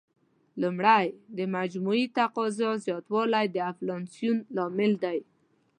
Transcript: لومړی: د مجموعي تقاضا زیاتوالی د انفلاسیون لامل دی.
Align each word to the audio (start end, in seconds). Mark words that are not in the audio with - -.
لومړی: 0.61 1.05
د 1.37 1.39
مجموعي 1.55 2.05
تقاضا 2.17 2.69
زیاتوالی 2.85 3.45
د 3.51 3.57
انفلاسیون 3.69 4.37
لامل 4.55 4.93
دی. 5.03 5.19